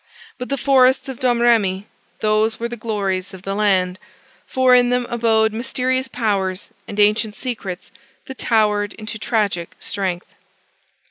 [0.39, 1.85] But the forests of Domrémy
[2.21, 3.99] those were the glories of the land:
[4.47, 7.91] for, in them abode mysterious powers and ancient secrets
[8.25, 10.33] that towered into tragic strength.